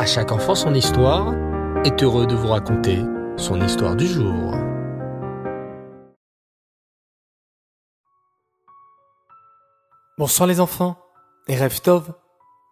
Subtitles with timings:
[0.00, 1.34] À chaque enfant son histoire
[1.84, 3.04] est heureux de vous raconter
[3.36, 4.54] son histoire du jour.
[10.16, 10.96] Bonsoir les enfants
[11.48, 12.14] et Rêve Tov,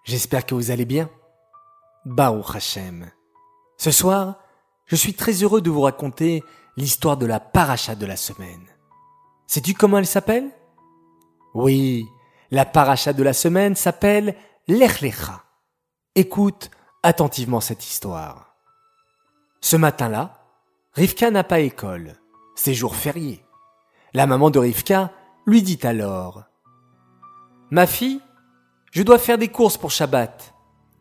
[0.04, 1.11] j'espère que vous allez bien.
[2.06, 3.11] Baruch Hashem.
[3.77, 4.37] Ce soir,
[4.87, 6.43] je suis très heureux de vous raconter
[6.79, 8.65] l'histoire de la paracha de la semaine.
[9.47, 10.49] Sais-tu comment elle s'appelle?
[11.53, 12.07] Oui,
[12.51, 14.35] la paracha de la semaine s'appelle
[14.67, 15.45] Lech Lecha.
[16.15, 16.71] Écoute
[17.09, 18.54] attentivement cette histoire.
[19.62, 20.43] Ce matin-là,
[20.93, 22.16] Rivka n'a pas école.
[22.54, 23.43] C'est jour férié.
[24.12, 25.11] La maman de Rivka
[25.46, 26.43] lui dit alors
[27.71, 28.21] Ma fille,
[28.93, 30.52] je dois faire des courses pour Shabbat.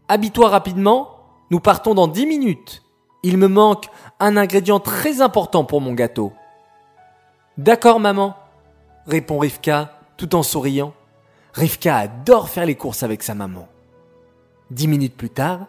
[0.07, 1.19] Habille-toi rapidement,
[1.51, 2.83] nous partons dans dix minutes.
[3.23, 3.87] Il me manque
[4.21, 6.31] un ingrédient très important pour mon gâteau.
[7.57, 8.37] D'accord, maman,
[9.07, 10.93] répond Rivka tout en souriant.
[11.53, 13.67] Rivka adore faire les courses avec sa maman.
[14.71, 15.67] Dix minutes plus tard,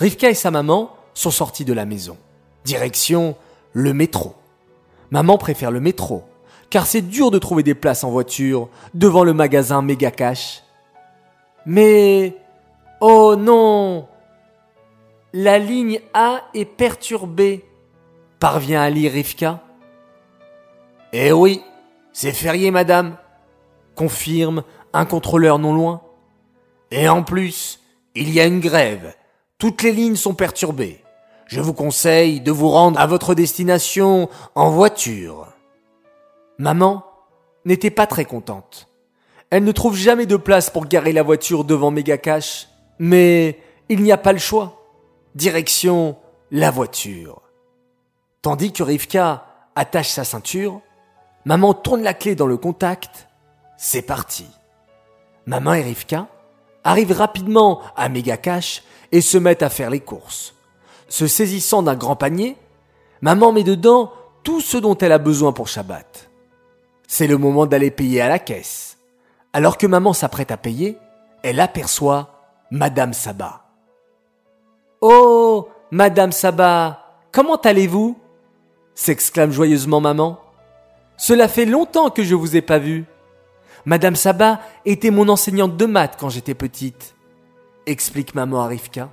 [0.00, 2.16] Rivka et sa maman sont sortis de la maison.
[2.64, 3.36] Direction
[3.74, 4.34] le métro.
[5.10, 6.24] Maman préfère le métro,
[6.70, 10.62] car c'est dur de trouver des places en voiture devant le magasin Mega Cash.
[11.66, 12.36] Mais...
[13.02, 14.08] Oh non
[15.34, 17.64] La ligne A est perturbée,
[18.38, 19.60] parvient à lire Rivka.
[21.12, 21.62] Eh oui,
[22.12, 23.16] c'est férié, madame,
[23.94, 26.00] confirme un contrôleur non loin.
[26.90, 27.80] Et en plus,
[28.14, 29.14] il y a une grève.
[29.60, 31.04] Toutes les lignes sont perturbées.
[31.46, 35.48] Je vous conseille de vous rendre à votre destination en voiture.
[36.56, 37.04] Maman
[37.66, 38.88] n'était pas très contente.
[39.50, 44.12] Elle ne trouve jamais de place pour garer la voiture devant Megacash, mais il n'y
[44.12, 44.80] a pas le choix.
[45.34, 46.16] Direction
[46.50, 47.42] la voiture.
[48.40, 50.80] Tandis que Rivka attache sa ceinture,
[51.44, 53.28] maman tourne la clé dans le contact.
[53.76, 54.46] C'est parti.
[55.44, 56.28] Maman et Rivka
[56.84, 60.54] arrivent rapidement à Megacash et se mettent à faire les courses.
[61.08, 62.56] Se saisissant d'un grand panier,
[63.20, 66.30] maman met dedans tout ce dont elle a besoin pour Shabbat.
[67.06, 68.98] C'est le moment d'aller payer à la caisse.
[69.52, 70.96] Alors que maman s'apprête à payer,
[71.42, 72.40] elle aperçoit
[72.70, 73.64] Madame Saba.
[75.00, 78.16] Oh, Madame Saba, comment allez-vous?
[78.94, 80.38] s'exclame joyeusement maman.
[81.16, 83.06] Cela fait longtemps que je vous ai pas vu.
[83.84, 87.14] Madame Saba était mon enseignante de maths quand j'étais petite,
[87.86, 89.08] explique maman à Rivka.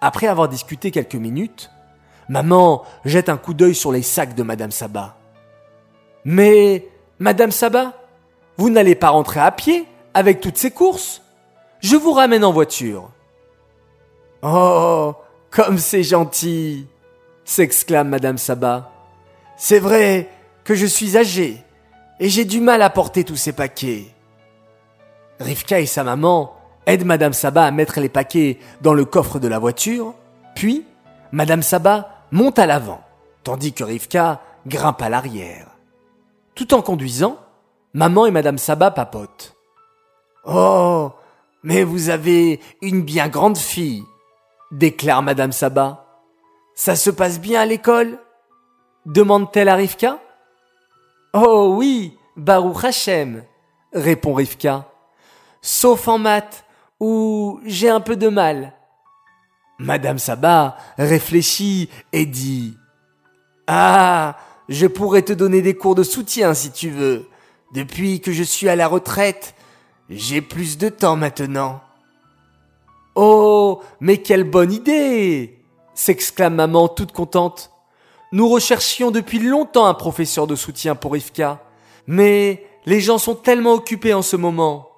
[0.00, 1.70] Après avoir discuté quelques minutes,
[2.28, 5.16] maman jette un coup d'œil sur les sacs de Madame Saba.
[6.24, 7.94] Mais, Madame Saba,
[8.56, 11.22] vous n'allez pas rentrer à pied avec toutes ces courses
[11.80, 13.10] Je vous ramène en voiture.
[14.42, 15.14] Oh,
[15.50, 16.86] comme c'est gentil
[17.44, 18.92] s'exclame Madame Saba.
[19.56, 20.30] C'est vrai
[20.64, 21.62] que je suis âgée
[22.20, 24.06] et j'ai du mal à porter tous ces paquets.
[25.40, 26.54] Rivka et sa maman
[26.86, 30.14] aident Madame Saba à mettre les paquets dans le coffre de la voiture,
[30.54, 30.84] puis
[31.32, 33.00] Madame Saba monte à l'avant,
[33.42, 35.66] tandis que Rivka grimpe à l'arrière.
[36.54, 37.38] Tout en conduisant,
[37.94, 39.56] maman et Madame Saba papotent.
[40.44, 41.10] Oh,
[41.62, 44.04] mais vous avez une bien grande fille,
[44.70, 46.06] déclare Madame Saba.
[46.74, 48.18] Ça se passe bien à l'école?
[49.06, 50.18] demande-t-elle à Rivka.
[51.32, 53.44] Oh oui, Baruch Hashem,
[53.92, 54.90] répond Rivka.
[55.62, 56.64] Sauf en maths,
[56.98, 58.72] où j'ai un peu de mal.
[59.78, 62.76] Madame Saba réfléchit et dit
[63.66, 64.36] Ah,
[64.68, 67.28] je pourrais te donner des cours de soutien si tu veux.
[67.72, 69.54] Depuis que je suis à la retraite,
[70.08, 71.80] j'ai plus de temps maintenant.
[73.14, 75.62] Oh, mais quelle bonne idée
[75.94, 77.70] s'exclame maman toute contente.
[78.32, 81.60] Nous recherchions depuis longtemps un professeur de soutien pour Rivka,
[82.06, 84.88] mais les gens sont tellement occupés en ce moment.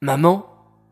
[0.00, 0.44] Maman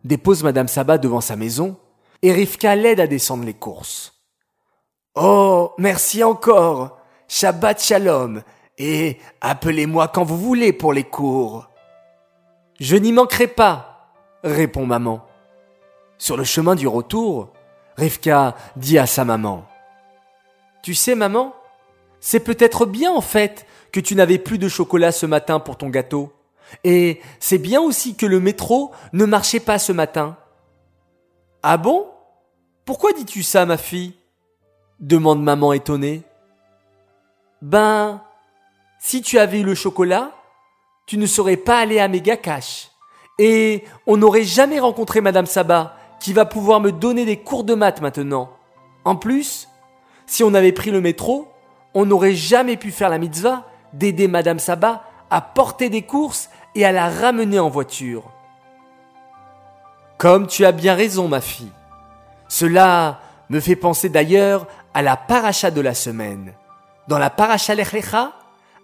[0.05, 1.77] dépose Madame Saba devant sa maison
[2.23, 4.15] et Rivka l'aide à descendre les courses.
[5.17, 6.99] Oh, merci encore.
[7.29, 8.43] Shabbat Shalom
[8.79, 11.69] et appelez-moi quand vous voulez pour les cours.
[12.79, 14.13] Je n'y manquerai pas,
[14.45, 15.27] répond maman.
[16.19, 17.53] Sur le chemin du retour,
[17.97, 19.65] Rivka dit à sa maman.
[20.87, 21.53] Tu sais, maman,
[22.21, 25.89] c'est peut-être bien en fait que tu n'avais plus de chocolat ce matin pour ton
[25.89, 26.33] gâteau.
[26.85, 30.37] Et c'est bien aussi que le métro ne marchait pas ce matin.
[31.65, 32.07] Ah bon?
[32.85, 34.15] Pourquoi dis-tu ça, ma fille?
[35.01, 36.23] demande maman étonnée.
[37.63, 38.23] Ben,
[39.01, 40.31] si tu avais eu le chocolat,
[41.07, 42.93] tu ne serais pas allé à Cash.
[43.41, 47.75] Et on n'aurait jamais rencontré Madame Saba, qui va pouvoir me donner des cours de
[47.75, 48.53] maths maintenant.
[49.05, 49.67] En plus,
[50.27, 51.53] si on avait pris le métro,
[51.95, 56.85] on n'aurait jamais pu faire la mitzvah d'aider Madame Saba à porter des courses et
[56.85, 58.25] à la ramener en voiture.
[60.19, 61.73] Comme tu as bien raison, ma fille.
[62.49, 66.53] Cela me fait penser d'ailleurs à la paracha de la semaine.
[67.09, 67.95] Dans la paracha Lech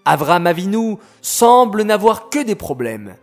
[0.05, 3.15] Avram Avinu semble n'avoir que des problèmes.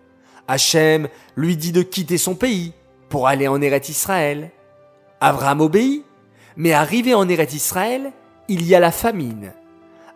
[0.48, 2.74] Hachem lui dit de quitter son pays
[3.10, 4.52] pour aller en Eretz Israël.
[5.20, 6.06] Avram obéit,
[6.60, 8.12] mais arrivé en Eretz Israël,
[8.50, 9.54] il y a la famine.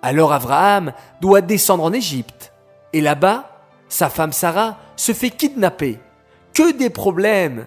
[0.02, 0.92] Alors Abraham
[1.22, 2.52] doit descendre en Égypte.
[2.92, 6.00] Et là-bas, sa femme Sarah se fait kidnapper.
[6.54, 7.66] Que des problèmes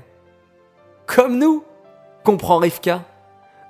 [1.07, 1.65] Comme nous,
[2.23, 3.03] comprend Rivka.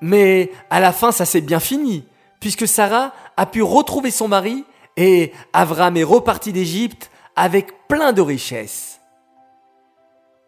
[0.01, 2.05] Mais à la fin, ça s'est bien fini,
[2.41, 4.65] puisque Sarah a pu retrouver son mari
[4.97, 9.01] et Avram est reparti d'Égypte avec plein de richesses.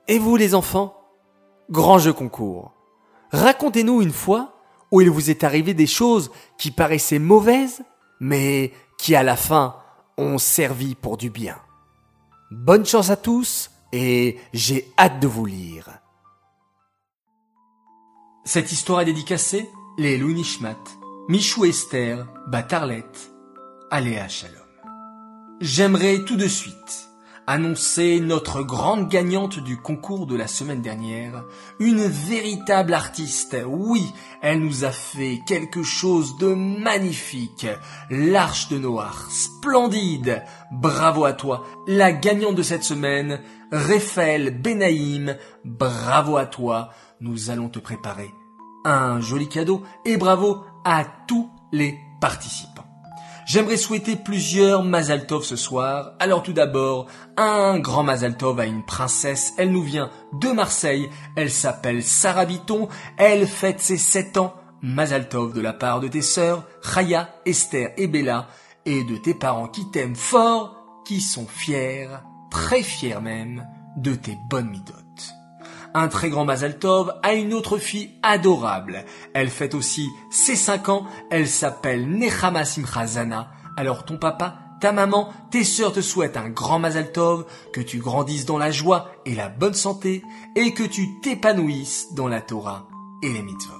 [0.08, 0.96] Et vous les enfants
[1.70, 2.72] Grand jeu concours.
[3.32, 4.54] Racontez-nous une fois
[4.90, 7.82] où il vous est arrivé des choses qui paraissaient mauvaises,
[8.20, 9.76] mais qui à la fin
[10.16, 11.56] ont servi pour du bien.
[12.50, 15.90] Bonne chance à tous et j'ai hâte de vous lire.
[18.44, 20.78] Cette histoire est dédicacée les Louis Nishmat,
[21.28, 23.04] Michou Esther, Batarlet,
[23.90, 24.54] Aléa Shalom.
[25.60, 27.07] J'aimerais tout de suite
[27.48, 31.44] annoncer notre grande gagnante du concours de la semaine dernière,
[31.80, 33.56] une véritable artiste.
[33.66, 34.12] Oui,
[34.42, 37.66] elle nous a fait quelque chose de magnifique.
[38.10, 40.42] L'Arche de Noah, splendide.
[40.70, 43.40] Bravo à toi, la gagnante de cette semaine,
[43.72, 45.34] Raphaël Benaïm.
[45.64, 46.90] Bravo à toi.
[47.20, 48.30] Nous allons te préparer
[48.84, 52.87] un joli cadeau et bravo à tous les participants.
[53.48, 56.12] J'aimerais souhaiter plusieurs Mazaltov ce soir.
[56.18, 57.06] Alors tout d'abord,
[57.38, 59.54] un grand Mazaltov à une princesse.
[59.56, 61.08] Elle nous vient de Marseille.
[61.34, 62.90] Elle s'appelle Sarah Viton.
[63.16, 64.54] Elle fête ses 7 ans.
[64.82, 68.48] Mazaltov de la part de tes sœurs, Chaya, Esther et Bella,
[68.84, 72.10] et de tes parents qui t'aiment fort, qui sont fiers,
[72.50, 73.66] très fiers même,
[73.96, 74.97] de tes bonnes midotes
[75.94, 79.04] un très grand Mazaltov a une autre fille adorable.
[79.34, 83.50] Elle fête aussi ses 5 ans, elle s'appelle Nechama Simchazana.
[83.76, 88.46] Alors ton papa, ta maman, tes sœurs te souhaitent un grand Mazaltov, que tu grandisses
[88.46, 90.22] dans la joie et la bonne santé,
[90.56, 92.86] et que tu t'épanouisses dans la Torah
[93.22, 93.74] et les mitzvot.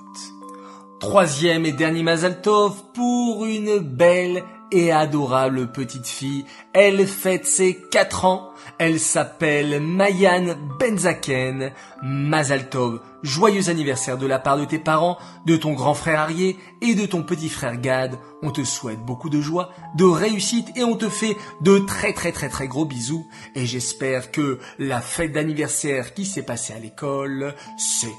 [1.01, 6.45] Troisième et dernier Mazaltov pour une belle et adorable petite fille.
[6.73, 8.48] Elle fête ses 4 ans.
[8.79, 11.73] Elle s'appelle Mayan Benzaken.
[12.05, 16.95] Mazaltov, joyeux anniversaire de la part de tes parents, de ton grand frère Arié et
[16.95, 18.17] de ton petit frère Gad.
[18.41, 22.31] On te souhaite beaucoup de joie, de réussite et on te fait de très très
[22.31, 23.27] très très gros bisous.
[23.57, 28.15] Et j'espère que la fête d'anniversaire qui s'est passée à l'école s'est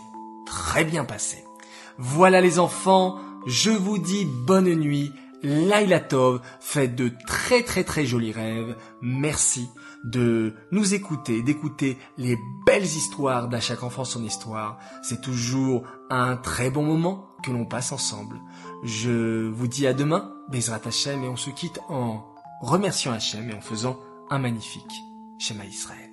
[0.46, 1.46] très bien passée.
[1.98, 3.18] Voilà les enfants,
[3.48, 8.76] je vous dis bonne nuit Laila Tov, faites de très très très jolis rêves.
[9.02, 9.70] Merci
[10.04, 14.80] de nous écouter, d'écouter les belles histoires d'à chaque enfant son histoire.
[15.04, 18.40] C'est toujours un très bon moment que l'on passe ensemble.
[18.84, 22.26] Je vous dis à demain, Bezrat Hashem, et on se quitte en
[22.62, 24.00] remerciant Hachem et en faisant
[24.30, 24.94] un magnifique
[25.38, 26.09] schéma Israël.